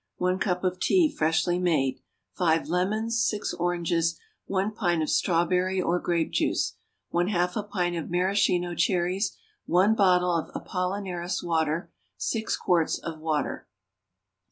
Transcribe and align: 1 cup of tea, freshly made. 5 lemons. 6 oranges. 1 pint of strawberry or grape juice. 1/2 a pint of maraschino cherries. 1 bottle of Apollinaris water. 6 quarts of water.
1 0.17 0.39
cup 0.39 0.63
of 0.63 0.79
tea, 0.79 1.07
freshly 1.15 1.59
made. 1.59 2.01
5 2.35 2.67
lemons. 2.69 3.23
6 3.23 3.53
oranges. 3.53 4.17
1 4.47 4.71
pint 4.71 5.03
of 5.03 5.11
strawberry 5.11 5.79
or 5.79 5.99
grape 5.99 6.31
juice. 6.31 6.73
1/2 7.13 7.55
a 7.55 7.61
pint 7.61 7.95
of 7.95 8.09
maraschino 8.09 8.73
cherries. 8.73 9.37
1 9.67 9.93
bottle 9.93 10.35
of 10.35 10.49
Apollinaris 10.55 11.43
water. 11.43 11.91
6 12.17 12.57
quarts 12.57 12.97
of 12.97 13.19
water. 13.19 13.67